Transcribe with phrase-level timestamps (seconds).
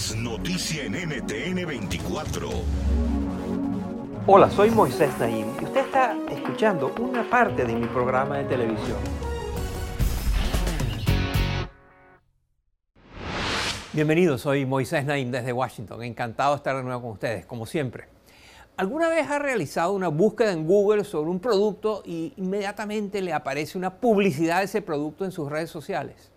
[0.00, 2.48] es noticia en NTN 24.
[4.26, 8.96] Hola, soy Moisés Naim y usted está escuchando una parte de mi programa de televisión.
[13.92, 16.02] Bienvenidos, soy Moisés Naim desde Washington.
[16.02, 18.04] Encantado de estar de nuevo con ustedes, como siempre.
[18.78, 23.76] ¿Alguna vez ha realizado una búsqueda en Google sobre un producto y inmediatamente le aparece
[23.76, 26.30] una publicidad de ese producto en sus redes sociales?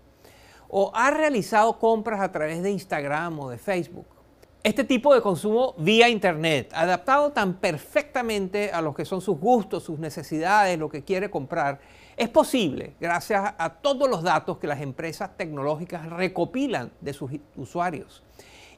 [0.75, 4.07] ¿O ha realizado compras a través de Instagram o de Facebook?
[4.63, 9.83] Este tipo de consumo vía Internet, adaptado tan perfectamente a lo que son sus gustos,
[9.83, 11.79] sus necesidades, lo que quiere comprar,
[12.17, 18.23] es posible gracias a todos los datos que las empresas tecnológicas recopilan de sus usuarios.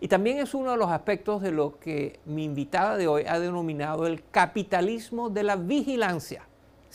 [0.02, 3.40] Y también es uno de los aspectos de lo que mi invitada de hoy ha
[3.40, 6.46] denominado el capitalismo de la vigilancia.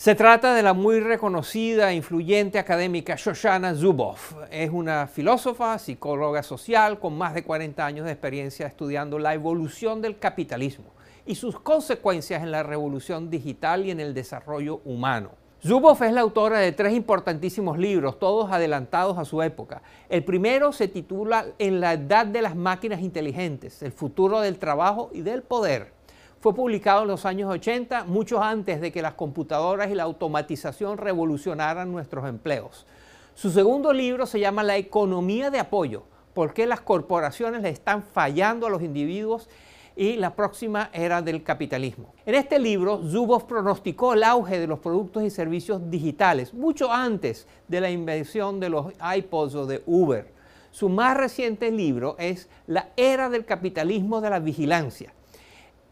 [0.01, 4.33] Se trata de la muy reconocida e influyente académica Shoshana Zuboff.
[4.49, 10.01] Es una filósofa, psicóloga social con más de 40 años de experiencia estudiando la evolución
[10.01, 10.85] del capitalismo
[11.23, 15.33] y sus consecuencias en la revolución digital y en el desarrollo humano.
[15.63, 19.83] Zuboff es la autora de tres importantísimos libros, todos adelantados a su época.
[20.09, 25.11] El primero se titula En la edad de las máquinas inteligentes, el futuro del trabajo
[25.13, 26.00] y del poder.
[26.41, 30.97] Fue publicado en los años 80, mucho antes de que las computadoras y la automatización
[30.97, 32.87] revolucionaran nuestros empleos.
[33.35, 36.01] Su segundo libro se llama La economía de apoyo,
[36.33, 39.49] por qué las corporaciones le están fallando a los individuos
[39.95, 42.15] y la próxima era del capitalismo.
[42.25, 47.45] En este libro, Zuboff pronosticó el auge de los productos y servicios digitales mucho antes
[47.67, 50.33] de la invención de los iPods o de Uber.
[50.71, 55.13] Su más reciente libro es La era del capitalismo de la vigilancia.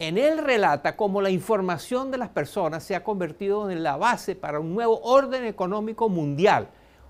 [0.00, 4.34] En él relata cómo la información de las personas se ha convertido en la base
[4.34, 6.68] para un nuevo orden económico mundial,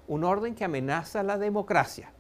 [0.08, 2.12] un orden que amenaza la democracia.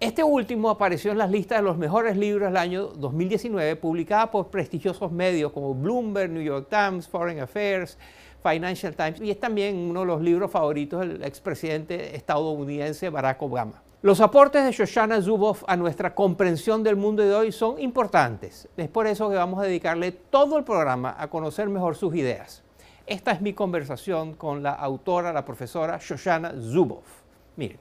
[0.00, 4.48] Este último apareció en las listas de los mejores libros del año 2019, publicada por
[4.48, 7.96] prestigiosos medios como Bloomberg, New York Times, Foreign Affairs,
[8.42, 13.84] Financial Times, y es también uno de los libros favoritos del expresidente estadounidense Barack Obama.
[14.00, 18.68] Los aportes de Shoshana Zuboff a nuestra comprensión del mundo de hoy son importantes.
[18.76, 22.62] Es por eso que vamos a dedicarle todo el programa a conocer mejor sus ideas.
[23.08, 27.08] Esta es mi conversación con la autora, la profesora Shoshana Zuboff.
[27.56, 27.80] Miren.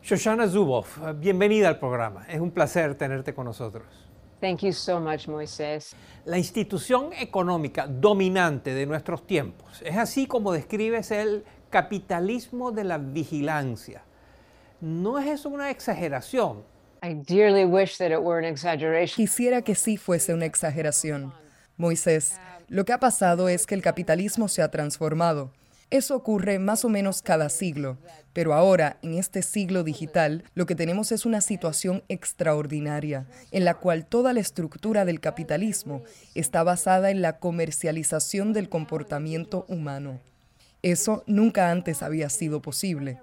[0.00, 2.24] Shoshana Zuboff, bienvenida al programa.
[2.30, 4.11] Es un placer tenerte con nosotros.
[4.42, 5.94] Thank you so much, Moisés.
[6.24, 12.98] La institución económica dominante de nuestros tiempos es así como describes el capitalismo de la
[12.98, 14.02] vigilancia.
[14.80, 16.64] ¿No es eso una exageración?
[17.04, 19.14] I dearly wish that it were an exaggeration.
[19.14, 21.32] Quisiera que sí fuese una exageración.
[21.76, 25.52] Moisés, lo que ha pasado es que el capitalismo se ha transformado.
[25.92, 27.98] Eso ocurre más o menos cada siglo,
[28.32, 33.74] pero ahora, en este siglo digital, lo que tenemos es una situación extraordinaria, en la
[33.74, 36.02] cual toda la estructura del capitalismo
[36.34, 40.18] está basada en la comercialización del comportamiento humano.
[40.80, 43.20] Eso nunca antes había sido posible.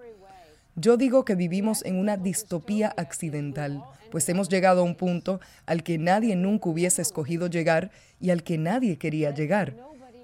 [0.76, 5.82] Yo digo que vivimos en una distopía accidental, pues hemos llegado a un punto al
[5.82, 7.90] que nadie nunca hubiese escogido llegar
[8.22, 9.74] y al que nadie quería llegar.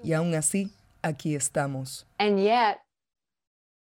[0.04, 0.70] Y aún así,
[1.06, 2.04] aquí estamos.
[2.18, 2.78] And yet,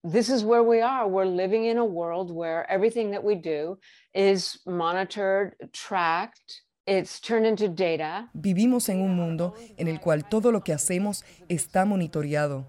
[0.04, 1.08] this is where we are.
[1.08, 3.78] We're living in a world where everything that we do
[4.14, 8.30] is monitored, tracked, it's turned into data.
[8.34, 12.66] Vivimos en un mundo en el cual todo lo que hacemos está monitoreado.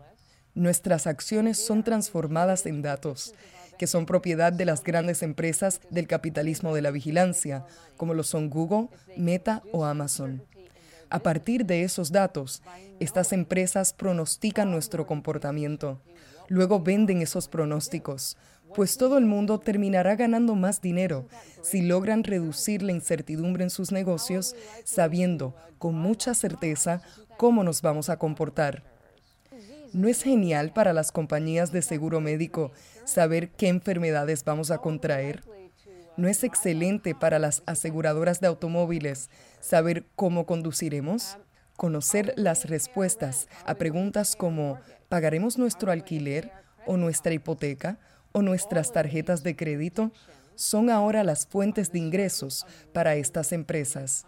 [0.54, 3.34] Nuestras acciones son transformadas en datos
[3.76, 8.50] que son propiedad de las grandes empresas del capitalismo de la vigilancia, como lo son
[8.50, 10.42] Google, Meta o Amazon.
[11.08, 12.62] A partir de esos datos,
[12.98, 16.00] estas empresas pronostican nuestro comportamiento.
[16.48, 18.36] Luego venden esos pronósticos,
[18.74, 21.26] pues todo el mundo terminará ganando más dinero
[21.62, 27.02] si logran reducir la incertidumbre en sus negocios sabiendo con mucha certeza
[27.36, 28.82] cómo nos vamos a comportar.
[29.92, 32.72] ¿No es genial para las compañías de seguro médico
[33.04, 35.42] saber qué enfermedades vamos a contraer?
[36.16, 39.28] ¿No es excelente para las aseguradoras de automóviles
[39.60, 41.36] saber cómo conduciremos?
[41.77, 44.78] Conocer las respuestas a preguntas como
[45.10, 46.51] ¿pagaremos nuestro alquiler
[46.86, 47.98] o nuestra hipoteca
[48.33, 50.10] o nuestras tarjetas de crédito?
[50.54, 52.65] Son ahora las fuentes de ingresos
[52.95, 54.24] para estas empresas.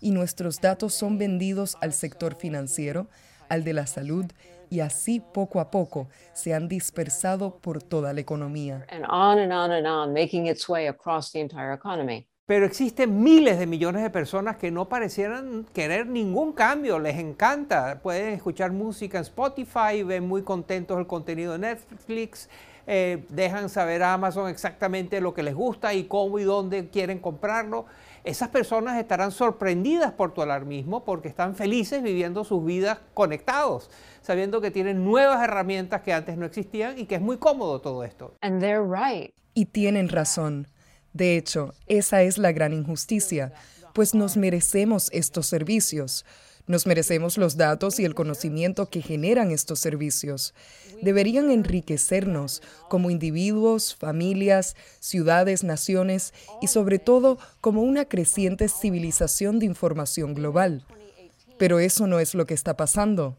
[0.00, 3.08] Y nuestros datos son vendidos al sector financiero,
[3.48, 4.26] al de la salud
[4.70, 8.86] y así poco a poco se han dispersado por toda la economía.
[8.90, 12.26] And on and on and on, making its way across the entire economy.
[12.48, 18.00] Pero existen miles de millones de personas que no parecieran querer ningún cambio, les encanta,
[18.02, 22.48] pueden escuchar música en Spotify, ven muy contentos el contenido de Netflix,
[22.86, 27.18] eh, dejan saber a Amazon exactamente lo que les gusta y cómo y dónde quieren
[27.18, 27.84] comprarlo.
[28.28, 33.88] Esas personas estarán sorprendidas por tu alarmismo porque están felices viviendo sus vidas conectados,
[34.20, 38.04] sabiendo que tienen nuevas herramientas que antes no existían y que es muy cómodo todo
[38.04, 38.34] esto.
[38.42, 39.32] And they're right.
[39.54, 40.68] Y tienen razón.
[41.14, 43.54] De hecho, esa es la gran injusticia,
[43.94, 46.26] pues nos merecemos estos servicios.
[46.68, 50.52] Nos merecemos los datos y el conocimiento que generan estos servicios.
[51.00, 52.60] Deberían enriquecernos
[52.90, 60.84] como individuos, familias, ciudades, naciones y sobre todo como una creciente civilización de información global.
[61.58, 63.38] Pero eso no es lo que está pasando.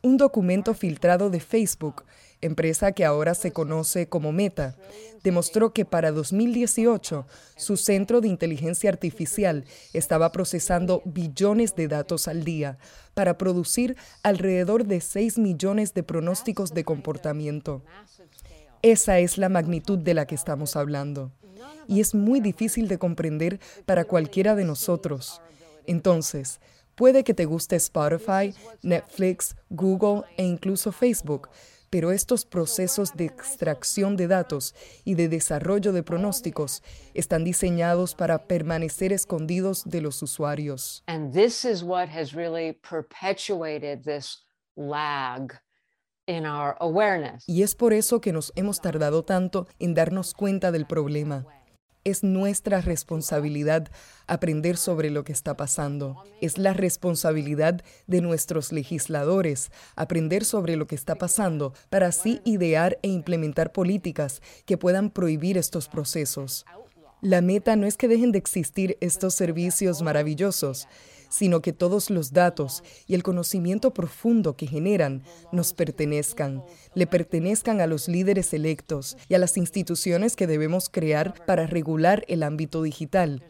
[0.00, 2.04] Un documento filtrado de Facebook
[2.40, 4.76] empresa que ahora se conoce como Meta,
[5.22, 12.44] demostró que para 2018 su centro de inteligencia artificial estaba procesando billones de datos al
[12.44, 12.78] día
[13.14, 17.82] para producir alrededor de 6 millones de pronósticos de comportamiento.
[18.82, 21.32] Esa es la magnitud de la que estamos hablando.
[21.88, 25.40] Y es muy difícil de comprender para cualquiera de nosotros.
[25.86, 26.60] Entonces,
[26.94, 31.48] puede que te guste Spotify, Netflix, Google e incluso Facebook,
[31.96, 34.74] pero estos procesos de extracción de datos
[35.06, 36.82] y de desarrollo de pronósticos
[37.14, 41.02] están diseñados para permanecer escondidos de los usuarios.
[41.06, 44.44] And this is what has really perpetuated this
[44.76, 45.58] lag
[46.26, 47.44] in our awareness.
[47.46, 51.46] Y es por eso que nos hemos tardado tanto en darnos cuenta del problema.
[52.06, 53.88] Es nuestra responsabilidad
[54.28, 56.22] aprender sobre lo que está pasando.
[56.40, 62.96] Es la responsabilidad de nuestros legisladores aprender sobre lo que está pasando para así idear
[63.02, 66.64] e implementar políticas que puedan prohibir estos procesos.
[67.22, 70.86] La meta no es que dejen de existir estos servicios maravillosos,
[71.36, 75.22] sino que todos los datos y el conocimiento profundo que generan
[75.52, 81.34] nos pertenezcan, le pertenezcan a los líderes electos y a las instituciones que debemos crear
[81.44, 83.42] para regular el ámbito digital.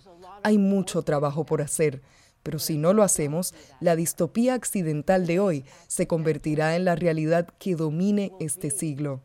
[0.42, 2.02] Hay mucho trabajo por hacer,
[2.42, 7.46] pero si no lo hacemos, la distopía accidental de hoy se convertirá en la realidad
[7.60, 9.22] que domine este siglo.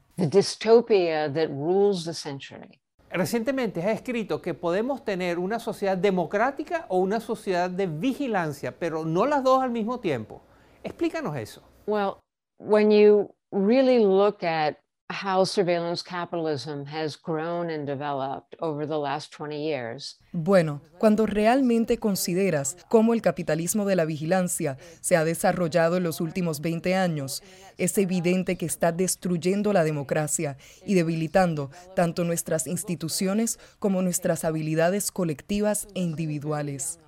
[3.13, 9.03] Recientemente has escrito que podemos tener una sociedad democrática o una sociedad de vigilancia, pero
[9.03, 10.41] no las dos al mismo tiempo.
[10.83, 11.61] Explícanos eso.
[11.85, 12.19] Well,
[12.57, 14.80] when you really look at
[15.11, 20.17] how surveillance capitalism has grown and developed over the last 20 years.
[20.31, 26.21] Bueno, cuando realmente consideras cómo el capitalismo de la vigilancia se ha desarrollado en los
[26.21, 27.43] últimos 20 años,
[27.77, 35.11] es evidente que está destruyendo la democracia y debilitando tanto nuestras instituciones como nuestras habilidades
[35.11, 36.99] colectivas e individuales.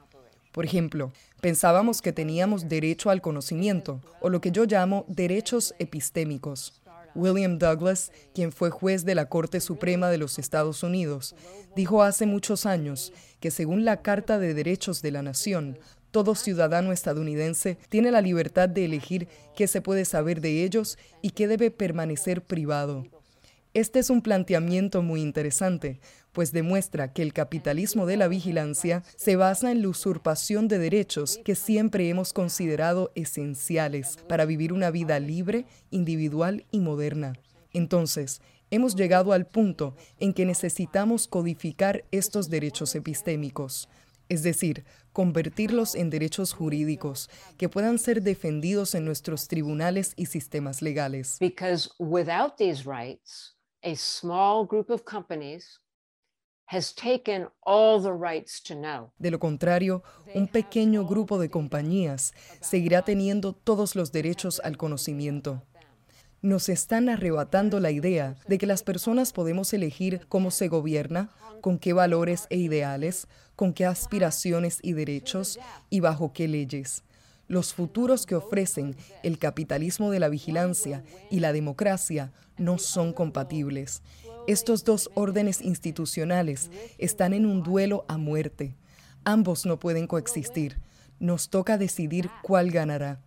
[0.51, 1.11] Por ejemplo,
[1.41, 6.82] pensábamos que teníamos derecho al conocimiento, o lo que yo llamo derechos epistémicos.
[7.15, 11.35] William Douglas, quien fue juez de la Corte Suprema de los Estados Unidos,
[11.75, 15.77] dijo hace muchos años que según la Carta de Derechos de la Nación,
[16.11, 21.31] todo ciudadano estadounidense tiene la libertad de elegir qué se puede saber de ellos y
[21.31, 23.05] qué debe permanecer privado.
[23.75, 25.99] Este es un planteamiento muy interesante,
[26.31, 31.39] pues demuestra que el capitalismo de la vigilancia se basa en la usurpación de derechos
[31.43, 37.33] que siempre hemos considerado esenciales para vivir una vida libre, individual y moderna.
[37.71, 43.89] Entonces, hemos llegado al punto en que necesitamos codificar estos derechos epistémicos,
[44.29, 47.27] es decir, convertirlos en derechos jurídicos
[47.57, 51.37] que puedan ser defendidos en nuestros tribunales y sistemas legales.
[51.39, 53.52] Because without these rights,
[53.83, 55.79] a small group of companies
[56.65, 59.11] has taken all the rights to know.
[59.19, 65.61] De lo contrario, un pequeño grupo de compañías seguirá teniendo todos los derechos al conocimiento.
[66.41, 71.29] Nos están arrebatando la idea de que las personas podemos elegir cómo se gobierna,
[71.61, 75.59] con qué valores e ideales, con qué aspiraciones y derechos
[75.89, 77.03] y bajo qué leyes.
[77.53, 84.01] Los futuros que ofrecen el capitalismo de la vigilancia y la democracia no son compatibles.
[84.47, 88.75] Estos dos órdenes institucionales están en un duelo a muerte.
[89.23, 90.79] Ambos no pueden coexistir.
[91.19, 93.21] Nos toca decidir cuál ganará.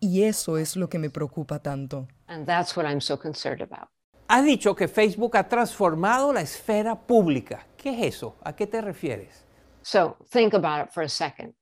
[0.00, 2.08] Y eso es lo que me preocupa tanto.
[2.28, 3.90] And that's what I'm so concerned about.
[4.26, 7.66] Has dicho que Facebook ha transformado la esfera pública.
[7.76, 8.36] ¿Qué es eso?
[8.42, 9.44] ¿A qué te refieres?
[9.82, 11.52] So think about it for a second.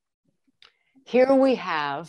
[1.06, 2.08] Here we have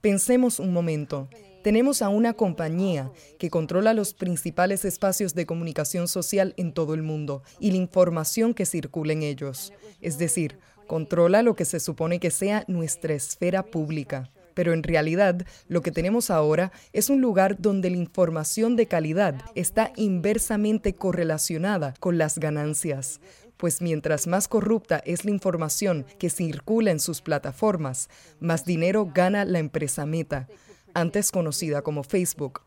[0.00, 1.28] Pensemos un momento.
[1.64, 3.10] Tenemos a una compañía
[3.40, 8.54] que controla los principales espacios de comunicación social en todo el mundo y la información
[8.54, 9.72] que circula en ellos.
[10.00, 14.30] Es decir, controla lo que se supone que sea nuestra esfera pública.
[14.54, 19.34] Pero en realidad, lo que tenemos ahora es un lugar donde la información de calidad
[19.56, 23.20] está inversamente correlacionada con las ganancias
[23.56, 28.08] pues mientras más corrupta es la información que circula en sus plataformas,
[28.40, 30.48] más dinero gana la empresa Meta,
[30.94, 32.65] antes conocida como Facebook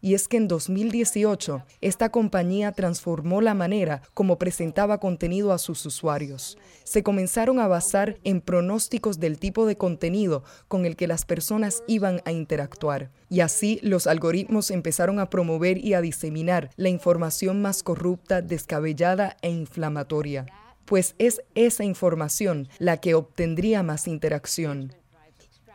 [0.00, 5.84] y es que en 2018 esta compañía transformó la manera como presentaba contenido a sus
[5.86, 6.58] usuarios.
[6.84, 11.82] Se comenzaron a basar en pronósticos del tipo de contenido con el que las personas
[11.86, 13.10] iban a interactuar.
[13.28, 19.36] Y así los algoritmos empezaron a promover y a diseminar la información más corrupta, descabellada
[19.42, 20.46] e inflamatoria
[20.90, 24.92] pues es esa información la que obtendría más interacción.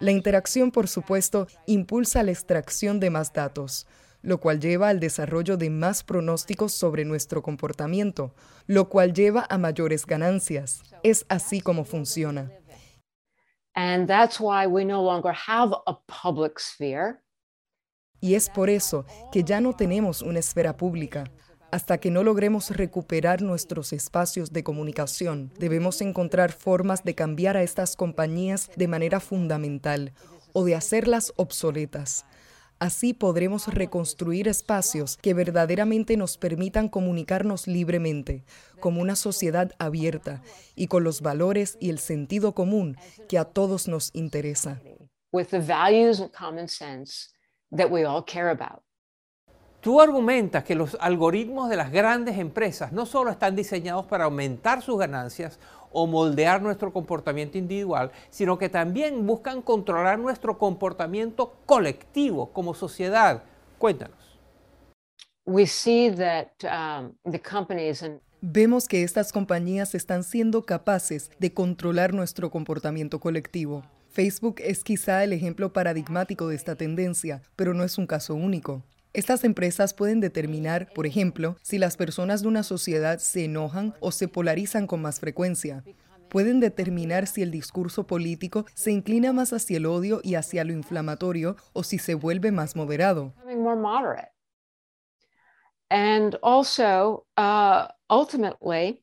[0.01, 3.87] La interacción, por supuesto, impulsa la extracción de más datos,
[4.25, 8.33] lo cual lleva al desarrollo de más pronósticos sobre nuestro comportamiento,
[8.65, 10.81] lo cual lleva a mayores ganancias.
[11.03, 12.51] Es así como funciona.
[18.19, 21.25] Y es por eso que ya no tenemos una esfera pública.
[21.71, 27.63] Hasta que no logremos recuperar nuestros espacios de comunicación, debemos encontrar formas de cambiar a
[27.63, 30.13] estas compañías de manera fundamental
[30.53, 32.25] o de hacerlas obsoletas.
[32.77, 38.43] Así podremos reconstruir espacios que verdaderamente nos permitan comunicarnos libremente,
[38.81, 40.41] como una sociedad abierta
[40.75, 42.97] y con los valores y el sentido común
[43.29, 44.81] que a todos nos interesa.
[49.85, 54.81] Tú argumentas que los algoritmos de las grandes empresas no solo están diseñados para aumentar
[54.81, 55.59] sus ganancias
[55.95, 63.43] o moldear nuestro comportamiento individual, sino que también buscan controlar nuestro comportamiento colectivo como sociedad.
[63.77, 64.37] Cuéntanos.
[65.45, 67.13] Um,
[68.41, 73.83] Vemos que estas compañías están siendo capaces de controlar nuestro comportamiento colectivo.
[74.09, 78.83] Facebook es quizá el ejemplo paradigmático de esta tendencia, pero no es un caso único.
[79.15, 84.11] Estas empresas pueden determinar, por ejemplo, si las personas de una sociedad se enojan o
[84.11, 85.85] se polarizan con más frecuencia.
[86.29, 90.73] Pueden determinar si el discurso político se inclina más hacia el odio y hacia lo
[90.73, 93.31] inflamatorio o si se vuelve más moderado.
[95.89, 99.01] And also, uh, ultimately,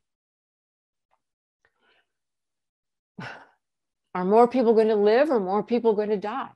[4.12, 6.50] are more people going to live or more people going to die?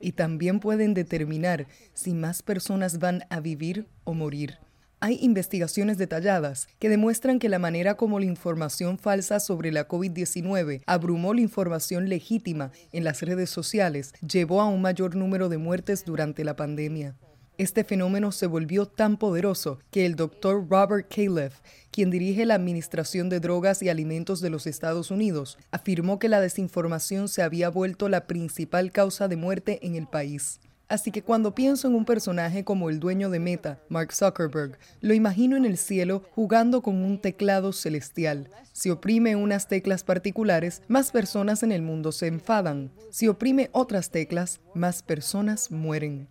[0.00, 4.58] Y también pueden determinar si más personas van a vivir o morir.
[5.02, 10.82] Hay investigaciones detalladas que demuestran que la manera como la información falsa sobre la COVID-19
[10.84, 16.04] abrumó la información legítima en las redes sociales llevó a un mayor número de muertes
[16.04, 17.16] durante la pandemia.
[17.60, 23.28] Este fenómeno se volvió tan poderoso que el doctor Robert Califf, quien dirige la Administración
[23.28, 28.08] de Drogas y Alimentos de los Estados Unidos, afirmó que la desinformación se había vuelto
[28.08, 30.58] la principal causa de muerte en el país.
[30.88, 35.12] Así que cuando pienso en un personaje como el dueño de Meta, Mark Zuckerberg, lo
[35.12, 38.48] imagino en el cielo jugando con un teclado celestial.
[38.72, 42.90] Si oprime unas teclas particulares, más personas en el mundo se enfadan.
[43.10, 46.26] Si oprime otras teclas, más personas mueren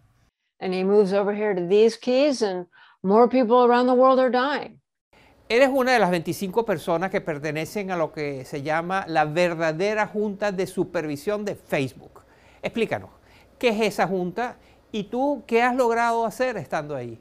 [0.60, 2.68] and he moves over here to these keys and
[3.04, 4.80] more people around the world are dying.
[5.52, 10.06] Eres una de las 25 personas que pertenecen a lo que se llama la verdadera
[10.06, 12.24] junta de supervisión de Facebook.
[12.62, 13.10] Explícanos,
[13.58, 14.60] ¿qué es esa junta
[14.92, 17.20] y tú qué has logrado hacer estando ahí?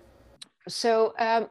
[0.67, 1.49] So, um,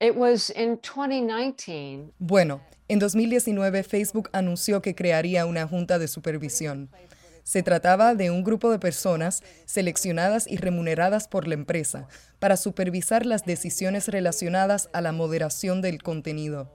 [0.00, 2.14] it was in 2019.
[2.18, 6.88] Bueno, en 2019 Facebook anunció que crearía una junta de supervisión.
[7.44, 12.08] Se trataba de un grupo de personas seleccionadas y remuneradas por la empresa
[12.38, 16.70] para supervisar las decisiones relacionadas a la moderación del contenido.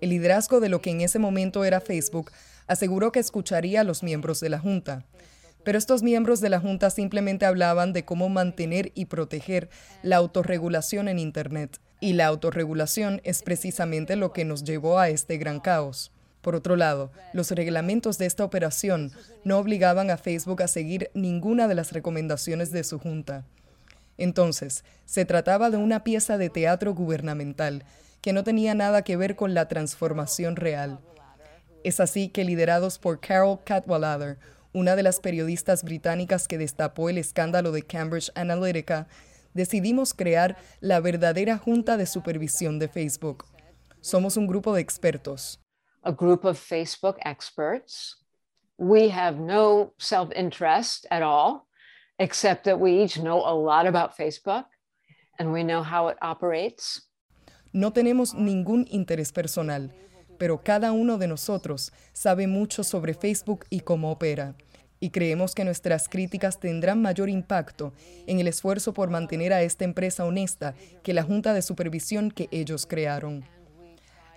[0.00, 2.30] El liderazgo de lo que en ese momento era Facebook
[2.66, 5.04] aseguró que escucharía a los miembros de la Junta.
[5.64, 9.70] Pero estos miembros de la Junta simplemente hablaban de cómo mantener y proteger
[10.02, 11.80] la autorregulación en Internet.
[12.00, 16.12] Y la autorregulación es precisamente lo que nos llevó a este gran caos.
[16.44, 19.12] Por otro lado, los reglamentos de esta operación
[19.44, 23.46] no obligaban a Facebook a seguir ninguna de las recomendaciones de su junta.
[24.18, 27.84] Entonces, se trataba de una pieza de teatro gubernamental
[28.20, 31.00] que no tenía nada que ver con la transformación real.
[31.82, 34.36] Es así que, liderados por Carol Cadwalader,
[34.74, 39.06] una de las periodistas británicas que destapó el escándalo de Cambridge Analytica,
[39.54, 43.46] decidimos crear la verdadera Junta de Supervisión de Facebook.
[44.02, 45.58] Somos un grupo de expertos,
[46.04, 48.16] a group of Facebook experts.
[48.78, 51.66] We have no self interest at all,
[52.18, 54.64] except that we each know a lot about Facebook
[55.38, 57.08] and we know how it operates.
[57.72, 59.90] No tenemos ningún interés personal.
[60.38, 64.54] pero cada uno de nosotros sabe mucho sobre Facebook y cómo opera.
[65.00, 67.92] Y creemos que nuestras críticas tendrán mayor impacto
[68.26, 72.48] en el esfuerzo por mantener a esta empresa honesta que la junta de supervisión que
[72.52, 73.44] ellos crearon.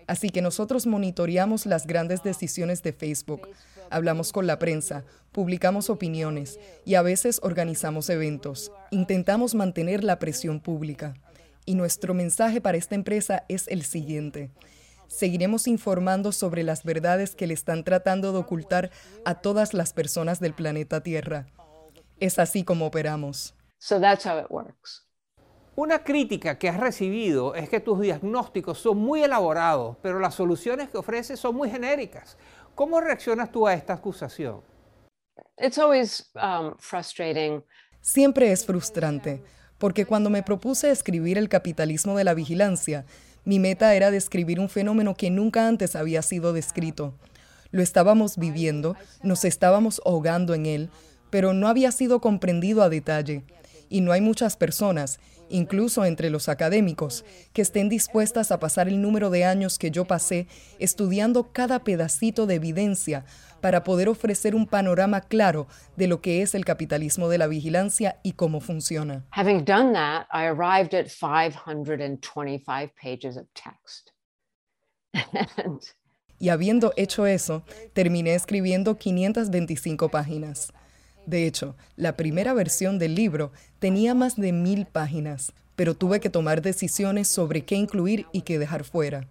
[0.08, 3.50] Así que nosotros monitoreamos las grandes decisiones de Facebook,
[3.90, 8.72] hablamos con la prensa, publicamos opiniones y a veces organizamos eventos.
[8.90, 11.14] Intentamos mantener la presión pública.
[11.66, 14.50] Y nuestro mensaje para esta empresa es el siguiente.
[15.08, 18.92] Seguiremos informando sobre las verdades que le están tratando de ocultar
[19.26, 21.48] a todas las personas del planeta Tierra.
[22.20, 23.54] Es así como operamos.
[23.80, 25.07] So that's how it works.
[25.80, 30.90] Una crítica que has recibido es que tus diagnósticos son muy elaborados, pero las soluciones
[30.90, 32.36] que ofreces son muy genéricas.
[32.74, 34.62] ¿Cómo reaccionas tú a esta acusación?
[35.56, 37.64] It's always um, frustrating.
[38.02, 39.44] Siempre es frustrante,
[39.78, 43.06] porque cuando me propuse escribir El capitalismo de la vigilancia,
[43.46, 47.14] mi meta era describir un fenómeno que nunca antes había sido descrito.
[47.70, 50.90] Lo estábamos viviendo, nos estábamos ahogando en él,
[51.30, 53.44] pero no había sido comprendido a detalle.
[53.90, 59.02] Y no hay muchas personas, incluso entre los académicos, que estén dispuestas a pasar el
[59.02, 60.48] número de años que yo pasé
[60.80, 63.26] estudiando cada pedacito de evidencia
[63.62, 68.20] para poder ofrecer un panorama claro de lo que es el capitalismo de la vigilancia
[68.24, 69.26] y cómo funciona.
[69.32, 74.12] Having done that, I arrived at 525 pages of text.
[76.40, 77.64] y habiendo hecho eso,
[77.94, 80.72] terminé escribiendo 525 páginas.
[81.28, 86.30] De hecho, la primera versión del libro tenía más de mil páginas, pero tuve que
[86.30, 89.28] tomar decisiones sobre qué incluir y qué dejar fuera.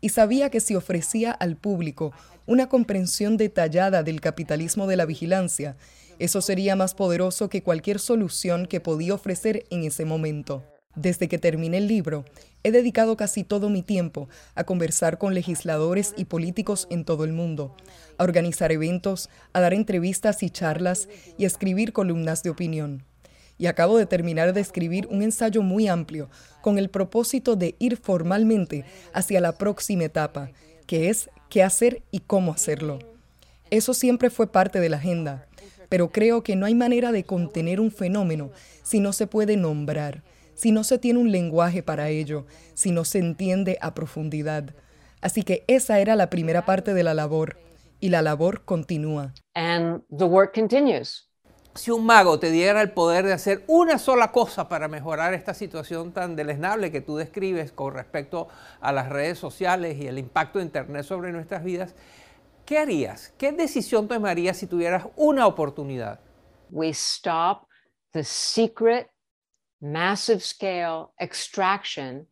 [0.00, 2.12] Y sabía que si ofrecía al público
[2.46, 5.76] una comprensión detallada del capitalismo de la vigilancia,
[6.18, 10.64] eso sería más poderoso que cualquier solución que podía ofrecer en ese momento.
[10.94, 12.24] Desde que terminé el libro,
[12.62, 17.34] he dedicado casi todo mi tiempo a conversar con legisladores y políticos en todo el
[17.34, 17.76] mundo,
[18.18, 21.08] a organizar eventos, a dar entrevistas y charlas
[21.38, 23.04] y a escribir columnas de opinión.
[23.58, 26.28] Y acabo de terminar de escribir un ensayo muy amplio
[26.60, 30.50] con el propósito de ir formalmente hacia la próxima etapa,
[30.86, 32.98] que es qué hacer y cómo hacerlo.
[33.70, 35.46] Eso siempre fue parte de la agenda,
[35.88, 38.50] pero creo que no hay manera de contener un fenómeno
[38.82, 40.22] si no se puede nombrar
[40.56, 44.74] si no se tiene un lenguaje para ello, si no se entiende a profundidad.
[45.20, 47.58] Así que esa era la primera parte de la labor
[48.00, 49.32] y la labor continúa.
[49.54, 51.30] And the work continues.
[51.74, 55.52] Si un mago te diera el poder de hacer una sola cosa para mejorar esta
[55.52, 58.48] situación tan deleznable que tú describes con respecto
[58.80, 61.94] a las redes sociales y el impacto de Internet sobre nuestras vidas,
[62.64, 63.34] ¿qué harías?
[63.36, 66.20] ¿Qué decisión tomarías si tuvieras una oportunidad?
[66.70, 67.68] We stop
[68.12, 69.10] the secret
[69.80, 72.26] massive scale extraction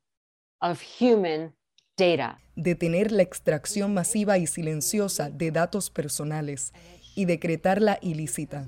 [0.63, 1.55] of human
[1.99, 2.39] data.
[2.57, 6.73] Detener la extracción masiva y silenciosa de datos personales
[7.15, 8.65] y decretarla ilícita.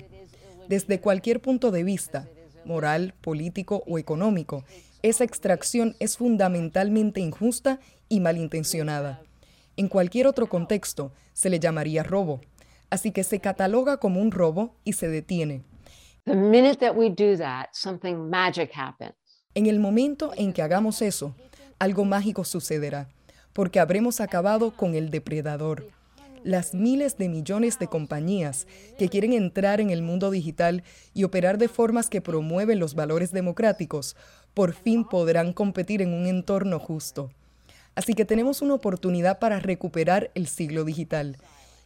[0.67, 2.27] Desde cualquier punto de vista,
[2.65, 4.65] moral, político o económico,
[5.01, 9.21] esa extracción es fundamentalmente injusta y malintencionada.
[9.77, 12.41] En cualquier otro contexto se le llamaría robo,
[12.89, 15.63] así que se cataloga como un robo y se detiene.
[19.53, 21.35] En el momento en que hagamos eso,
[21.79, 23.07] algo mágico sucederá,
[23.57, 25.87] porque habremos acabado con el depredador.
[26.43, 28.67] Las miles de millones de compañías
[28.99, 30.83] que quieren entrar en el mundo digital
[31.15, 34.15] y operar de formas que promueven los valores democráticos,
[34.53, 37.31] por fin podrán competir en un entorno justo.
[37.95, 41.37] Así que tenemos una oportunidad para recuperar el siglo digital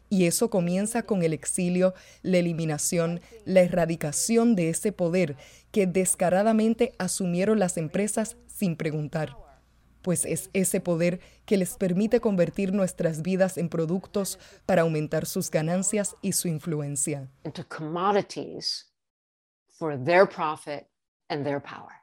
[0.10, 5.38] y eso comienza con el exilio, la eliminación, la erradicación de ese poder
[5.72, 9.51] que descaradamente asumieron las empresas sin preguntar.
[10.02, 15.52] Pues es ese poder que les permite convertir nuestras vidas en productos para aumentar sus
[15.52, 17.30] ganancias y su influencia.
[17.44, 18.92] Into commodities
[19.70, 20.88] for their profit
[21.30, 22.02] and their power.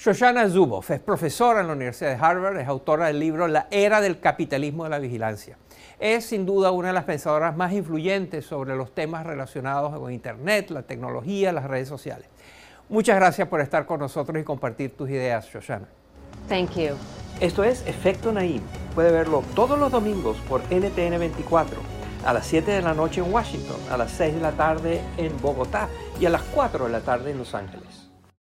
[0.00, 4.00] Shoshana Zuboff es profesora en la Universidad de Harvard, es autora del libro La era
[4.00, 5.58] del capitalismo de la vigilancia.
[5.98, 10.70] Es sin duda una de las pensadoras más influyentes sobre los temas relacionados con Internet,
[10.70, 12.26] la tecnología, las redes sociales.
[12.88, 15.86] Muchas gracias por estar con nosotros y compartir tus ideas, Shoshana.
[16.48, 16.96] Thank you.
[17.40, 18.60] Esto es Efecto Naim.
[18.94, 21.80] Puede verlo todos los domingos por NTN 24,
[22.24, 25.40] a las 7 de la noche en Washington, a las 6 de la tarde en
[25.40, 25.88] Bogotá
[26.20, 27.99] y a las 4 de la tarde en Los Ángeles.